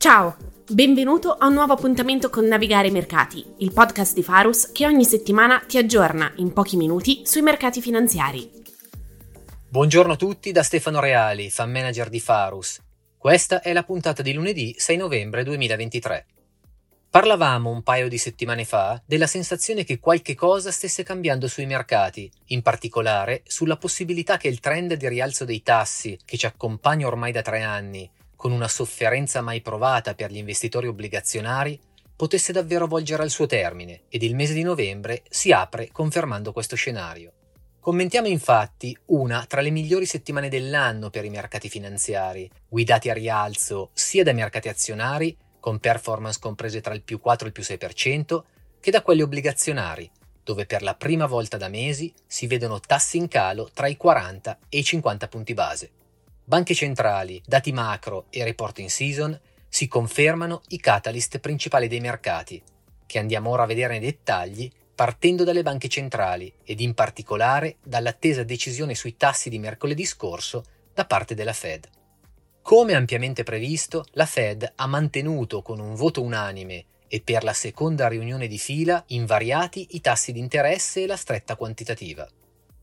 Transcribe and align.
Ciao, 0.00 0.34
benvenuto 0.70 1.34
a 1.34 1.48
un 1.48 1.52
nuovo 1.52 1.74
appuntamento 1.74 2.30
con 2.30 2.46
Navigare 2.46 2.88
i 2.88 2.90
Mercati, 2.90 3.44
il 3.58 3.70
podcast 3.70 4.14
di 4.14 4.22
Farus 4.22 4.72
che 4.72 4.86
ogni 4.86 5.04
settimana 5.04 5.62
ti 5.68 5.76
aggiorna 5.76 6.32
in 6.36 6.54
pochi 6.54 6.78
minuti 6.78 7.20
sui 7.26 7.42
mercati 7.42 7.82
finanziari. 7.82 8.50
Buongiorno 9.68 10.14
a 10.14 10.16
tutti 10.16 10.52
da 10.52 10.62
Stefano 10.62 11.00
Reali, 11.00 11.50
fan 11.50 11.70
manager 11.70 12.08
di 12.08 12.18
Farus. 12.18 12.80
Questa 13.18 13.60
è 13.60 13.74
la 13.74 13.82
puntata 13.82 14.22
di 14.22 14.32
lunedì 14.32 14.74
6 14.74 14.96
novembre 14.96 15.44
2023. 15.44 16.26
Parlavamo 17.10 17.68
un 17.68 17.82
paio 17.82 18.08
di 18.08 18.16
settimane 18.16 18.64
fa 18.64 19.02
della 19.04 19.26
sensazione 19.26 19.84
che 19.84 19.98
qualche 19.98 20.34
cosa 20.34 20.70
stesse 20.70 21.02
cambiando 21.02 21.46
sui 21.46 21.66
mercati, 21.66 22.32
in 22.46 22.62
particolare 22.62 23.42
sulla 23.44 23.76
possibilità 23.76 24.38
che 24.38 24.48
il 24.48 24.60
trend 24.60 24.94
di 24.94 25.08
rialzo 25.10 25.44
dei 25.44 25.60
tassi, 25.60 26.18
che 26.24 26.38
ci 26.38 26.46
accompagna 26.46 27.06
ormai 27.06 27.32
da 27.32 27.42
tre 27.42 27.60
anni, 27.60 28.10
con 28.40 28.52
una 28.52 28.68
sofferenza 28.68 29.42
mai 29.42 29.60
provata 29.60 30.14
per 30.14 30.30
gli 30.30 30.38
investitori 30.38 30.86
obbligazionari, 30.86 31.78
potesse 32.16 32.52
davvero 32.52 32.86
volgere 32.86 33.22
al 33.22 33.28
suo 33.28 33.44
termine 33.44 34.04
ed 34.08 34.22
il 34.22 34.34
mese 34.34 34.54
di 34.54 34.62
novembre 34.62 35.24
si 35.28 35.52
apre 35.52 35.90
confermando 35.92 36.50
questo 36.50 36.74
scenario. 36.74 37.32
Commentiamo 37.80 38.28
infatti 38.28 38.96
una 39.08 39.44
tra 39.46 39.60
le 39.60 39.68
migliori 39.68 40.06
settimane 40.06 40.48
dell'anno 40.48 41.10
per 41.10 41.26
i 41.26 41.28
mercati 41.28 41.68
finanziari, 41.68 42.50
guidati 42.66 43.10
a 43.10 43.12
rialzo 43.12 43.90
sia 43.92 44.24
dai 44.24 44.32
mercati 44.32 44.70
azionari, 44.70 45.36
con 45.60 45.78
performance 45.78 46.38
comprese 46.40 46.80
tra 46.80 46.94
il 46.94 47.02
più 47.02 47.20
4 47.20 47.44
e 47.44 47.48
il 47.48 47.52
più 47.52 47.62
6%, 47.62 48.42
che 48.80 48.90
da 48.90 49.02
quelli 49.02 49.20
obbligazionari, 49.20 50.10
dove 50.42 50.64
per 50.64 50.80
la 50.80 50.94
prima 50.94 51.26
volta 51.26 51.58
da 51.58 51.68
mesi 51.68 52.10
si 52.26 52.46
vedono 52.46 52.80
tassi 52.80 53.18
in 53.18 53.28
calo 53.28 53.68
tra 53.74 53.86
i 53.86 53.98
40 53.98 54.58
e 54.70 54.78
i 54.78 54.82
50 54.82 55.28
punti 55.28 55.52
base. 55.52 55.90
Banche 56.50 56.74
centrali, 56.74 57.40
dati 57.46 57.70
macro 57.70 58.26
e 58.28 58.42
reporting 58.42 58.88
season 58.88 59.38
si 59.68 59.86
confermano 59.86 60.62
i 60.70 60.80
catalyst 60.80 61.38
principali 61.38 61.86
dei 61.86 62.00
mercati, 62.00 62.60
che 63.06 63.20
andiamo 63.20 63.50
ora 63.50 63.62
a 63.62 63.66
vedere 63.66 63.92
nei 63.92 64.10
dettagli 64.10 64.68
partendo 64.92 65.44
dalle 65.44 65.62
banche 65.62 65.86
centrali 65.86 66.52
ed 66.64 66.80
in 66.80 66.94
particolare 66.94 67.76
dall'attesa 67.84 68.42
decisione 68.42 68.96
sui 68.96 69.16
tassi 69.16 69.48
di 69.48 69.60
mercoledì 69.60 70.04
scorso 70.04 70.64
da 70.92 71.06
parte 71.06 71.36
della 71.36 71.52
Fed. 71.52 71.88
Come 72.62 72.94
ampiamente 72.94 73.44
previsto, 73.44 74.04
la 74.14 74.26
Fed 74.26 74.72
ha 74.74 74.86
mantenuto 74.88 75.62
con 75.62 75.78
un 75.78 75.94
voto 75.94 76.20
unanime 76.20 76.84
e 77.06 77.20
per 77.20 77.44
la 77.44 77.52
seconda 77.52 78.08
riunione 78.08 78.48
di 78.48 78.58
fila 78.58 79.04
invariati 79.06 79.86
i 79.90 80.00
tassi 80.00 80.32
di 80.32 80.40
interesse 80.40 81.04
e 81.04 81.06
la 81.06 81.16
stretta 81.16 81.54
quantitativa. 81.54 82.28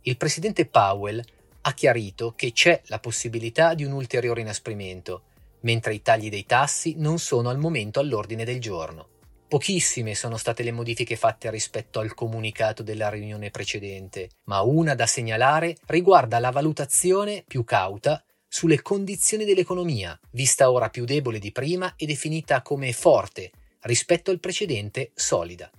Il 0.04 0.16
presidente 0.16 0.66
Powell 0.68 1.22
ha 1.68 1.74
chiarito 1.74 2.32
che 2.34 2.54
c'è 2.54 2.82
la 2.86 3.00
possibilità 3.00 3.74
di 3.74 3.84
un 3.84 3.92
ulteriore 3.92 4.40
inasprimento, 4.40 5.24
mentre 5.62 5.94
i 5.94 6.02
tagli 6.02 6.30
dei 6.30 6.46
tassi 6.46 6.94
non 6.98 7.20
sono 7.20 7.50
al 7.50 7.58
momento 7.58 8.00
all'ordine 8.00 8.46
del 8.46 8.62
giorno. 8.62 9.10
Pochissime 9.50 10.16
sono 10.16 10.38
state 10.38 10.64
le 10.64 10.72
modifiche 10.72 11.18
fatte 11.18 11.52
rispetto 11.52 12.00
al 12.00 12.14
comunicato 12.14 12.84
della 12.84 13.10
riunione 13.10 13.50
precedente, 13.50 14.30
ma 14.46 14.62
una 14.62 14.96
da 14.96 15.06
segnalare 15.06 15.76
riguarda 15.88 16.40
la 16.40 16.52
valutazione 16.52 17.44
più 17.46 17.66
cauta 17.66 18.24
sulle 18.48 18.82
condizioni 18.82 19.44
dell'economia, 19.44 20.18
vista 20.32 20.72
ora 20.72 20.90
più 20.90 21.04
debole 21.04 21.38
di 21.38 21.52
prima 21.52 21.96
e 21.98 22.06
definita 22.06 22.62
come 22.62 22.94
forte 22.94 23.52
rispetto 23.82 24.32
al 24.32 24.40
precedente 24.40 25.12
solida. 25.14 25.70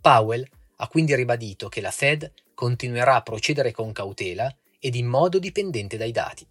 Powell 0.00 0.46
ha 0.76 0.88
quindi 0.88 1.14
ribadito 1.14 1.68
che 1.68 1.82
la 1.82 1.90
Fed 1.90 2.32
continuerà 2.54 3.16
a 3.16 3.22
procedere 3.22 3.72
con 3.72 3.92
cautela 3.92 4.50
ed 4.78 4.94
in 4.94 5.06
modo 5.06 5.38
dipendente 5.38 5.96
dai 5.96 6.12
dati. 6.12 6.46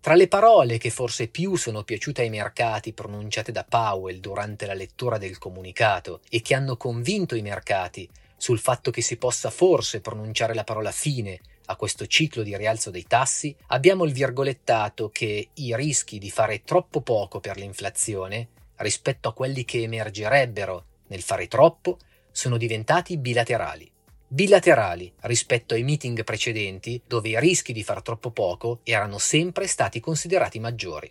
Tra 0.00 0.14
le 0.14 0.28
parole 0.28 0.78
che 0.78 0.88
forse 0.88 1.28
più 1.28 1.56
sono 1.56 1.82
piaciute 1.84 2.22
ai 2.22 2.30
mercati 2.30 2.94
pronunciate 2.94 3.52
da 3.52 3.64
Powell 3.64 4.18
durante 4.18 4.64
la 4.64 4.72
lettura 4.72 5.18
del 5.18 5.36
comunicato 5.36 6.20
e 6.30 6.40
che 6.40 6.54
hanno 6.54 6.76
convinto 6.76 7.34
i 7.34 7.42
mercati 7.42 8.08
sul 8.36 8.58
fatto 8.58 8.90
che 8.90 9.02
si 9.02 9.18
possa 9.18 9.50
forse 9.50 10.00
pronunciare 10.00 10.54
la 10.54 10.64
parola 10.64 10.90
fine 10.90 11.38
a 11.66 11.76
questo 11.76 12.06
ciclo 12.06 12.42
di 12.42 12.56
rialzo 12.56 12.90
dei 12.90 13.04
tassi, 13.04 13.54
abbiamo 13.68 14.04
il 14.04 14.12
virgolettato 14.12 15.10
che 15.10 15.50
i 15.52 15.76
rischi 15.76 16.18
di 16.18 16.30
fare 16.30 16.62
troppo 16.62 17.02
poco 17.02 17.38
per 17.38 17.58
l'inflazione 17.58 18.48
rispetto 18.76 19.28
a 19.28 19.34
quelli 19.34 19.64
che 19.66 19.82
emergerebbero 19.82 20.84
nel 21.08 21.20
fare 21.20 21.46
troppo 21.46 21.98
sono 22.32 22.56
diventati 22.56 23.18
bilaterali 23.18 23.89
bilaterali 24.32 25.12
rispetto 25.22 25.74
ai 25.74 25.82
meeting 25.82 26.22
precedenti 26.22 27.02
dove 27.04 27.30
i 27.30 27.40
rischi 27.40 27.72
di 27.72 27.82
far 27.82 28.00
troppo 28.00 28.30
poco 28.30 28.78
erano 28.84 29.18
sempre 29.18 29.66
stati 29.66 29.98
considerati 29.98 30.60
maggiori. 30.60 31.10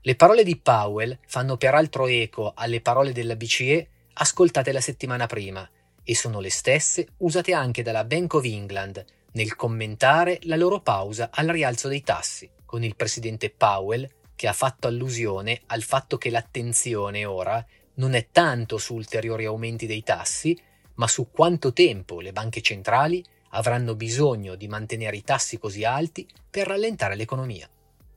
Le 0.00 0.16
parole 0.16 0.42
di 0.42 0.56
Powell 0.56 1.16
fanno 1.24 1.56
peraltro 1.56 2.08
eco 2.08 2.50
alle 2.56 2.80
parole 2.80 3.12
della 3.12 3.36
BCE 3.36 3.88
ascoltate 4.14 4.72
la 4.72 4.80
settimana 4.80 5.26
prima 5.26 5.70
e 6.02 6.16
sono 6.16 6.40
le 6.40 6.50
stesse 6.50 7.10
usate 7.18 7.52
anche 7.52 7.84
dalla 7.84 8.02
Bank 8.02 8.34
of 8.34 8.44
England 8.44 9.04
nel 9.34 9.54
commentare 9.54 10.40
la 10.42 10.56
loro 10.56 10.80
pausa 10.80 11.30
al 11.32 11.46
rialzo 11.46 11.86
dei 11.86 12.02
tassi, 12.02 12.50
con 12.64 12.82
il 12.82 12.96
presidente 12.96 13.50
Powell 13.50 14.08
che 14.34 14.48
ha 14.48 14.52
fatto 14.52 14.88
allusione 14.88 15.60
al 15.66 15.84
fatto 15.84 16.18
che 16.18 16.28
l'attenzione 16.28 17.24
ora 17.24 17.64
non 17.94 18.14
è 18.14 18.26
tanto 18.32 18.78
su 18.78 18.94
ulteriori 18.94 19.44
aumenti 19.44 19.86
dei 19.86 20.02
tassi, 20.02 20.60
ma 20.94 21.08
su 21.08 21.30
quanto 21.30 21.72
tempo 21.72 22.20
le 22.20 22.32
banche 22.32 22.60
centrali 22.60 23.24
avranno 23.50 23.94
bisogno 23.94 24.54
di 24.54 24.68
mantenere 24.68 25.16
i 25.16 25.24
tassi 25.24 25.58
così 25.58 25.84
alti 25.84 26.26
per 26.50 26.66
rallentare 26.66 27.14
l'economia. 27.14 27.68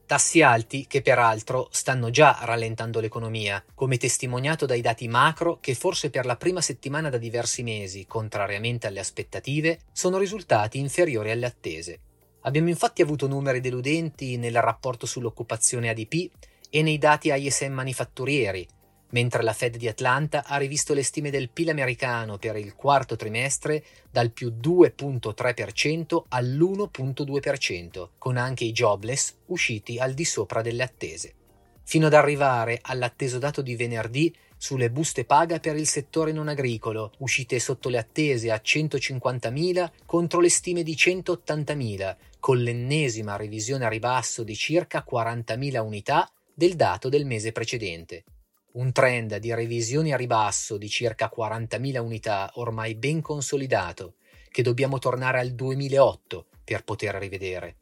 Tassi 0.06 0.44
alti 0.44 0.86
che 0.88 1.02
peraltro 1.02 1.68
stanno 1.72 2.12
già 2.12 2.38
rallentando 2.44 3.00
l'economia, 3.00 3.63
come 3.74 3.97
testimoniato 3.97 4.68
dai 4.68 4.81
dati 4.81 5.08
macro 5.08 5.58
che 5.59 5.74
forse 5.74 6.12
per 6.12 6.25
la 6.25 6.36
prima 6.36 6.62
settimana 6.62 7.09
da 7.09 7.18
diversi 7.18 7.63
mesi, 7.63 8.06
contrariamente 8.06 8.86
alle 8.86 9.00
aspettative, 9.00 9.80
sono 9.92 10.19
risultati 10.19 10.78
inferiori 10.78 11.31
alle 11.31 11.47
attese. 11.47 12.00
Abbiamo 12.42 12.69
infatti 12.69 13.02
avuto 13.02 13.28
numeri 13.28 13.59
deludenti 13.59 14.38
nel 14.38 14.62
rapporto 14.62 15.07
sull'occupazione 15.07 15.90
ADP 15.90 16.30
e 16.69 16.84
nei 16.84 17.00
dati 17.00 17.31
ISM 17.34 17.74
manifatturieri, 17.74 18.68
mentre 19.15 19.43
la 19.43 19.53
Fed 19.53 19.77
di 19.77 19.87
Atlanta 19.87 20.43
ha 20.45 20.57
rivisto 20.57 20.93
le 20.93 21.01
stime 21.01 21.29
del 21.29 21.49
PIL 21.49 21.69
americano 21.69 22.37
per 22.37 22.57
il 22.57 22.75
quarto 22.75 23.15
trimestre 23.15 23.81
dal 24.11 24.31
più 24.31 24.53
2.3% 24.61 26.23
all'1.2%, 26.27 28.09
con 28.17 28.35
anche 28.35 28.65
i 28.65 28.73
jobless 28.73 29.35
usciti 29.45 29.99
al 29.99 30.13
di 30.13 30.25
sopra 30.25 30.61
delle 30.61 30.83
attese, 30.83 31.33
fino 31.83 32.07
ad 32.07 32.13
arrivare 32.13 32.79
all'atteso 32.81 33.39
dato 33.39 33.61
di 33.61 33.77
venerdì 33.77 34.35
sulle 34.57 34.91
buste 34.91 35.23
paga 35.23 35.59
per 35.59 35.77
il 35.77 35.87
settore 35.87 36.33
non 36.33 36.49
agricolo, 36.49 37.13
uscite 37.19 37.57
sotto 37.59 37.87
le 37.87 37.99
attese 37.99 38.51
a 38.51 38.59
150.000 38.61 39.91
contro 40.05 40.41
le 40.41 40.49
stime 40.49 40.83
di 40.83 40.93
180.000, 40.93 42.15
con 42.41 42.57
l'ennesima 42.57 43.37
revisione 43.37 43.85
a 43.85 43.89
ribasso 43.89 44.43
di 44.43 44.55
circa 44.55 45.05
40.000 45.09 45.79
unità 45.79 46.29
del 46.53 46.75
dato 46.75 47.07
del 47.07 47.25
mese 47.25 47.53
precedente 47.53 48.23
un 48.75 48.91
trend 48.91 49.38
di 49.38 49.53
revisioni 49.53 50.12
a 50.13 50.18
ribasso 50.18 50.78
di 50.78 50.90
circa 50.90 51.31
40.000 51.36 51.97
unità 52.00 52.52
ormai 52.56 52.96
ben 52.96 53.22
consolidato, 53.22 54.16
che 54.50 54.63
dobbiamo 54.63 55.00
tornare 55.00 55.40
al 55.40 55.52
2008 55.52 56.46
per 56.63 56.84
poter 56.84 57.16
rivedere. 57.16 57.75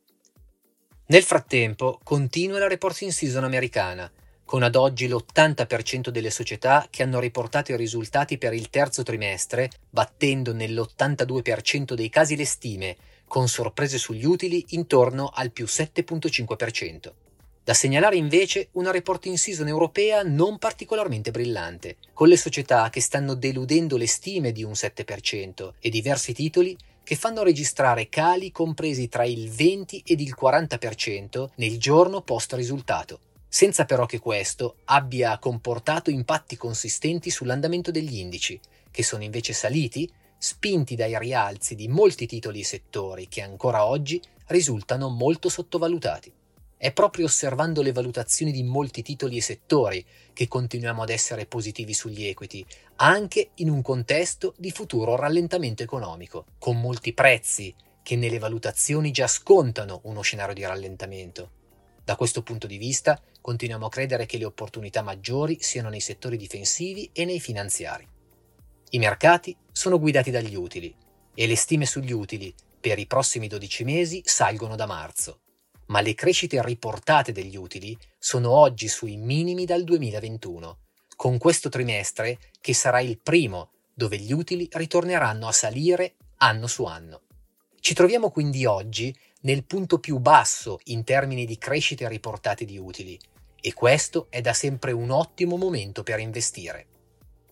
Nel 1.08 1.24
frattempo 1.24 2.00
continua 2.04 2.60
la 2.60 2.68
reporting 2.68 3.12
season 3.12 3.44
americana, 3.44 4.12
con 4.46 4.62
ad 4.62 4.76
oggi 4.76 5.08
l'80% 5.08 6.10
delle 6.10 6.30
società 6.30 6.88
che 6.90 7.02
hanno 7.02 7.20
riportato 7.20 7.72
i 7.72 7.78
risultati 7.78 8.38
per 8.38 8.54
il 8.54 8.70
terzo 8.70 9.04
trimestre, 9.04 9.70
battendo 9.90 10.54
nell'82% 10.54 11.94
dei 11.94 12.10
casi 12.10 12.36
le 12.36 12.46
stime, 12.46 12.98
con 13.28 13.48
sorprese 13.48 13.98
sugli 13.98 14.26
utili 14.26 14.64
intorno 14.70 15.32
al 15.34 15.52
più 15.52 15.66
7.5%. 15.66 17.12
Da 17.66 17.74
segnalare 17.74 18.18
invece 18.18 18.68
una 18.74 18.92
reporting 18.92 19.38
season 19.38 19.70
europea 19.70 20.22
non 20.22 20.58
particolarmente 20.58 21.32
brillante, 21.32 21.96
con 22.12 22.28
le 22.28 22.36
società 22.36 22.90
che 22.90 23.00
stanno 23.00 23.36
deludendo 23.36 23.96
le 23.96 24.06
stime 24.06 24.52
di 24.52 24.64
un 24.64 24.74
7% 24.74 25.76
e 25.80 25.90
diversi 25.90 26.34
titoli 26.34 26.76
che 27.06 27.16
fanno 27.16 27.42
registrare 27.42 28.10
cali 28.10 28.52
compresi 28.52 29.08
tra 29.08 29.24
il 29.24 29.50
20 29.50 30.04
ed 30.06 30.20
il 30.20 30.36
40% 30.38 31.52
nel 31.56 31.78
giorno 31.78 32.22
post 32.22 32.52
risultato, 32.52 33.20
senza 33.48 33.86
però 33.86 34.06
che 34.06 34.20
questo 34.20 34.80
abbia 34.86 35.40
comportato 35.40 36.10
impatti 36.10 36.58
consistenti 36.58 37.30
sull'andamento 37.30 37.92
degli 37.92 38.18
indici, 38.18 38.60
che 38.92 39.04
sono 39.04 39.24
invece 39.24 39.54
saliti, 39.54 40.12
spinti 40.38 40.96
dai 40.96 41.18
rialzi 41.18 41.76
di 41.76 41.88
molti 41.88 42.28
titoli 42.28 42.60
e 42.60 42.66
settori 42.66 43.30
che 43.30 43.42
ancora 43.42 43.86
oggi 43.86 44.22
risultano 44.48 45.08
molto 45.08 45.48
sottovalutati. 45.48 46.34
È 46.84 46.92
proprio 46.92 47.28
osservando 47.28 47.82
le 47.82 47.94
valutazioni 47.94 48.52
di 48.52 48.62
molti 48.62 49.04
titoli 49.04 49.38
e 49.38 49.42
settori 49.42 50.06
che 50.34 50.50
continuiamo 50.50 51.02
ad 51.02 51.12
essere 51.12 51.46
positivi 51.46 51.94
sugli 51.94 52.26
equity, 52.26 52.66
anche 52.98 53.52
in 53.56 53.70
un 53.70 53.82
contesto 53.82 54.54
di 54.58 54.70
futuro 54.70 55.16
rallentamento 55.16 55.82
economico, 55.82 56.46
con 56.60 56.82
molti 56.82 57.14
prezzi 57.14 57.74
che 58.04 58.18
nelle 58.18 58.38
valutazioni 58.38 59.12
già 59.12 59.28
scontano 59.28 60.02
uno 60.04 60.20
scenario 60.20 60.54
di 60.54 60.66
rallentamento. 60.66 61.52
Da 62.04 62.18
questo 62.18 62.44
punto 62.44 62.68
di 62.68 62.78
vista, 62.78 63.18
continuiamo 63.40 63.86
a 63.86 63.90
credere 63.90 64.26
che 64.26 64.38
le 64.38 64.44
opportunità 64.44 65.02
maggiori 65.02 65.60
siano 65.62 65.88
nei 65.88 66.02
settori 66.02 66.36
difensivi 66.36 67.10
e 67.14 67.24
nei 67.24 67.40
finanziari. 67.40 68.06
I 68.90 68.98
mercati 68.98 69.56
sono 69.72 69.98
guidati 69.98 70.32
dagli 70.32 70.56
utili 70.56 70.94
e 71.34 71.48
le 71.48 71.56
stime 71.56 71.86
sugli 71.86 72.12
utili 72.12 72.54
per 72.78 73.00
i 73.00 73.08
prossimi 73.08 73.48
12 73.48 73.86
mesi 73.86 74.22
salgono 74.26 74.76
da 74.76 74.86
marzo, 74.86 75.43
ma 75.88 76.02
le 76.02 76.14
crescite 76.14 76.62
riportate 76.64 77.32
degli 77.32 77.56
utili 77.56 77.98
sono 78.18 78.52
oggi 78.52 78.88
sui 78.88 79.18
minimi 79.18 79.66
dal 79.66 79.84
2021, 79.84 80.78
con 81.16 81.38
questo 81.38 81.70
trimestre 81.70 82.40
che 82.62 82.74
sarà 82.74 83.00
il 83.00 83.20
primo 83.20 83.72
dove 83.94 84.18
gli 84.18 84.34
utili 84.34 84.68
ritorneranno 84.72 85.48
a 85.48 85.52
salire 85.52 86.16
anno 86.38 86.68
su 86.68 86.84
anno. 86.86 87.22
Ci 87.80 87.94
troviamo 87.94 88.32
quindi 88.32 88.66
oggi 88.66 89.16
nel 89.42 89.66
punto 89.66 90.00
più 90.00 90.18
basso 90.20 90.80
in 90.86 91.04
termini 91.04 91.46
di 91.46 91.58
crescite 91.58 92.08
riportate 92.08 92.66
di 92.66 92.78
utili 92.78 93.20
e 93.60 93.74
questo 93.74 94.28
è 94.30 94.42
da 94.42 94.54
sempre 94.54 94.92
un 94.92 95.10
ottimo 95.10 95.58
momento 95.58 96.04
per 96.04 96.20
investire. 96.20 96.88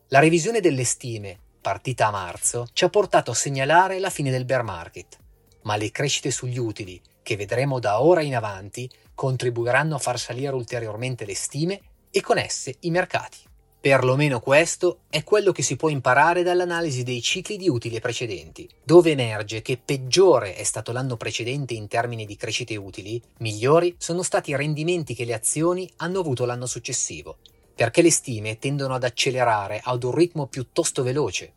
La 0.07 0.19
revisione 0.19 0.59
delle 0.59 0.83
stime, 0.83 1.37
partita 1.61 2.07
a 2.07 2.11
marzo, 2.11 2.67
ci 2.73 2.83
ha 2.83 2.89
portato 2.89 3.31
a 3.31 3.35
segnalare 3.35 3.99
la 3.99 4.09
fine 4.09 4.31
del 4.31 4.45
bear 4.45 4.63
market, 4.63 5.17
ma 5.63 5.77
le 5.77 5.91
crescite 5.91 6.31
sugli 6.31 6.57
utili, 6.57 7.01
che 7.23 7.35
vedremo 7.35 7.79
da 7.79 8.01
ora 8.01 8.21
in 8.21 8.35
avanti, 8.35 8.89
contribuiranno 9.13 9.95
a 9.95 9.99
far 9.99 10.19
salire 10.19 10.53
ulteriormente 10.53 11.25
le 11.25 11.35
stime 11.35 11.79
e 12.09 12.21
con 12.21 12.37
esse 12.37 12.75
i 12.81 12.91
mercati. 12.91 13.37
Perlomeno 13.81 14.39
questo 14.39 14.99
è 15.09 15.23
quello 15.23 15.51
che 15.51 15.63
si 15.63 15.75
può 15.75 15.89
imparare 15.89 16.43
dall'analisi 16.43 17.01
dei 17.01 17.19
cicli 17.19 17.57
di 17.57 17.67
utili 17.67 17.99
precedenti, 17.99 18.69
dove 18.83 19.09
emerge 19.09 19.63
che 19.63 19.81
peggiore 19.83 20.53
è 20.55 20.61
stato 20.61 20.91
l'anno 20.91 21.17
precedente 21.17 21.73
in 21.73 21.87
termini 21.87 22.25
di 22.25 22.35
crescite 22.35 22.75
utili, 22.75 23.19
migliori 23.39 23.95
sono 23.97 24.21
stati 24.21 24.51
i 24.51 24.55
rendimenti 24.55 25.15
che 25.15 25.25
le 25.25 25.33
azioni 25.33 25.91
hanno 25.97 26.19
avuto 26.19 26.45
l'anno 26.45 26.67
successivo, 26.67 27.37
perché 27.73 28.03
le 28.03 28.11
stime 28.11 28.59
tendono 28.59 28.93
ad 28.93 29.03
accelerare 29.03 29.81
ad 29.83 30.03
un 30.03 30.13
ritmo 30.13 30.45
piuttosto 30.45 31.01
veloce. 31.01 31.53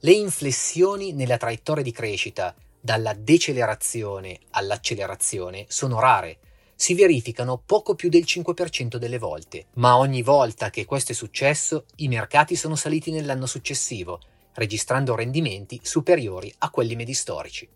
Le 0.00 0.12
inflessioni 0.12 1.12
nella 1.12 1.36
traiettoria 1.36 1.84
di 1.84 1.92
crescita, 1.92 2.56
dalla 2.86 3.14
decelerazione 3.14 4.38
all'accelerazione, 4.50 5.64
sono 5.66 5.98
rare 5.98 6.38
si 6.76 6.94
verificano 6.94 7.60
poco 7.64 7.96
più 7.96 8.08
del 8.08 8.22
5% 8.22 8.96
delle 8.96 9.18
volte, 9.18 9.66
ma 9.74 9.96
ogni 9.96 10.22
volta 10.22 10.70
che 10.70 10.84
questo 10.84 11.10
è 11.10 11.14
successo 11.14 11.86
i 11.96 12.06
mercati 12.06 12.54
sono 12.54 12.76
saliti 12.76 13.10
nell'anno 13.10 13.46
successivo, 13.46 14.20
registrando 14.52 15.16
rendimenti 15.16 15.80
superiori 15.82 16.54
a 16.58 16.70
quelli 16.70 16.94
medi 16.94 17.12
storici. 17.12 17.68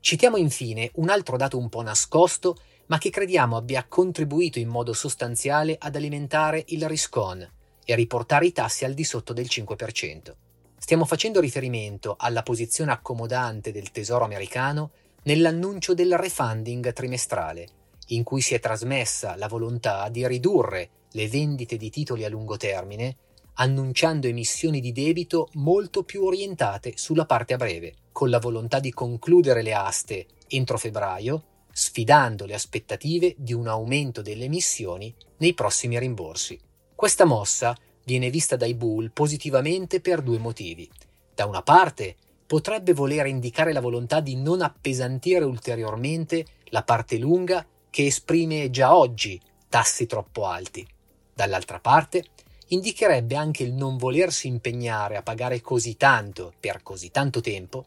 Citiamo 0.00 0.38
infine 0.38 0.90
un 0.94 1.10
altro 1.10 1.36
dato 1.36 1.58
un 1.58 1.68
po' 1.68 1.82
nascosto, 1.82 2.56
ma 2.86 2.96
che 2.96 3.10
crediamo 3.10 3.56
abbia 3.56 3.84
contribuito 3.86 4.58
in 4.58 4.68
modo 4.68 4.94
sostanziale 4.94 5.76
ad 5.78 5.94
alimentare 5.94 6.64
il 6.68 6.88
risk 6.88 7.14
on 7.16 7.46
e 7.84 7.94
riportare 7.94 8.46
i 8.46 8.52
tassi 8.52 8.86
al 8.86 8.94
di 8.94 9.04
sotto 9.04 9.34
del 9.34 9.46
5%. 9.46 10.43
Stiamo 10.84 11.06
facendo 11.06 11.40
riferimento 11.40 12.14
alla 12.18 12.42
posizione 12.42 12.92
accomodante 12.92 13.72
del 13.72 13.90
Tesoro 13.90 14.22
americano 14.22 14.90
nell'annuncio 15.22 15.94
del 15.94 16.14
refunding 16.14 16.92
trimestrale, 16.92 17.68
in 18.08 18.22
cui 18.22 18.42
si 18.42 18.52
è 18.52 18.60
trasmessa 18.60 19.34
la 19.36 19.48
volontà 19.48 20.10
di 20.10 20.26
ridurre 20.28 20.90
le 21.12 21.26
vendite 21.28 21.78
di 21.78 21.88
titoli 21.88 22.22
a 22.22 22.28
lungo 22.28 22.58
termine, 22.58 23.16
annunciando 23.54 24.26
emissioni 24.26 24.80
di 24.80 24.92
debito 24.92 25.48
molto 25.54 26.02
più 26.02 26.22
orientate 26.22 26.92
sulla 26.96 27.24
parte 27.24 27.54
a 27.54 27.56
breve, 27.56 27.94
con 28.12 28.28
la 28.28 28.38
volontà 28.38 28.78
di 28.78 28.92
concludere 28.92 29.62
le 29.62 29.72
aste 29.72 30.26
entro 30.48 30.76
febbraio, 30.76 31.44
sfidando 31.72 32.44
le 32.44 32.52
aspettative 32.52 33.34
di 33.38 33.54
un 33.54 33.68
aumento 33.68 34.20
delle 34.20 34.44
emissioni 34.44 35.14
nei 35.38 35.54
prossimi 35.54 35.98
rimborsi. 35.98 36.60
Questa 36.94 37.24
mossa 37.24 37.74
viene 38.04 38.30
vista 38.30 38.56
dai 38.56 38.74
bull 38.74 39.10
positivamente 39.12 40.00
per 40.00 40.22
due 40.22 40.38
motivi. 40.38 40.88
Da 41.34 41.46
una 41.46 41.62
parte, 41.62 42.16
potrebbe 42.46 42.92
voler 42.92 43.26
indicare 43.26 43.72
la 43.72 43.80
volontà 43.80 44.20
di 44.20 44.36
non 44.36 44.60
appesantire 44.60 45.44
ulteriormente 45.44 46.44
la 46.66 46.82
parte 46.82 47.18
lunga 47.18 47.66
che 47.90 48.06
esprime 48.06 48.70
già 48.70 48.96
oggi 48.96 49.40
tassi 49.68 50.06
troppo 50.06 50.46
alti. 50.46 50.86
Dall'altra 51.32 51.80
parte, 51.80 52.24
indicherebbe 52.68 53.34
anche 53.34 53.62
il 53.62 53.72
non 53.72 53.96
volersi 53.96 54.46
impegnare 54.46 55.16
a 55.16 55.22
pagare 55.22 55.60
così 55.60 55.96
tanto 55.96 56.52
per 56.58 56.82
così 56.82 57.10
tanto 57.10 57.40
tempo 57.40 57.86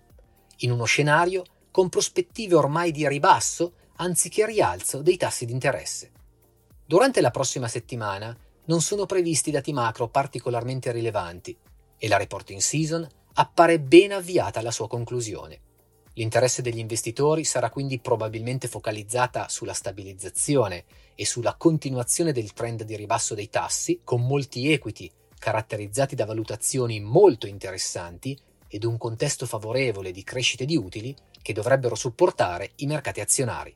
in 0.58 0.72
uno 0.72 0.86
scenario 0.86 1.44
con 1.72 1.90
prospettive 1.90 2.56
ormai 2.56 2.92
di 2.92 3.08
ribasso 3.08 3.74
anziché 3.98 4.46
rialzo 4.46 5.02
dei 5.02 5.18
tassi 5.18 5.46
di 5.46 5.52
interesse. 5.52 6.12
Durante 6.86 7.22
la 7.22 7.32
prossima 7.32 7.68
settimana 7.68 8.36
non 8.68 8.82
sono 8.82 9.06
previsti 9.06 9.52
dati 9.52 9.74
macro 9.74 10.08
particolarmente 10.08 10.92
rilevanti 10.92 11.58
e 11.98 12.08
la 12.08 12.18
reporting 12.18 12.60
season 12.60 13.08
appare 13.34 13.80
ben 13.80 14.14
avviata 14.14 14.60
alla 14.60 14.72
sua 14.72 14.88
conclusione. 14.88 15.62
L'interesse 16.14 16.64
degli 16.64 16.80
investitori 16.80 17.44
sarà 17.44 17.70
quindi 17.70 18.00
probabilmente 18.00 18.68
focalizzata 18.68 19.50
sulla 19.50 19.74
stabilizzazione 19.74 20.86
e 21.16 21.26
sulla 21.26 21.56
continuazione 21.56 22.32
del 22.32 22.54
trend 22.54 22.84
di 22.84 22.96
ribasso 22.96 23.36
dei 23.36 23.50
tassi, 23.50 24.02
con 24.04 24.26
molti 24.26 24.72
equity 24.72 25.12
caratterizzati 25.38 26.16
da 26.16 26.26
valutazioni 26.26 27.00
molto 27.00 27.46
interessanti 27.46 28.38
ed 28.68 28.84
un 28.84 28.98
contesto 28.98 29.46
favorevole 29.46 30.12
di 30.12 30.24
crescite 30.24 30.66
di 30.66 30.76
utili 30.76 31.16
che 31.42 31.54
dovrebbero 31.54 31.94
supportare 31.94 32.72
i 32.78 32.88
mercati 32.88 33.22
azionari. 33.22 33.76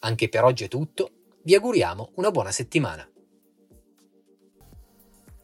Anche 0.00 0.28
per 0.28 0.44
oggi 0.44 0.64
è 0.64 0.68
tutto, 0.68 1.10
vi 1.42 1.54
auguriamo 1.54 2.12
una 2.14 2.30
buona 2.30 2.52
settimana. 2.52 3.06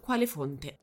quale 0.00 0.26
fonte. 0.26 0.74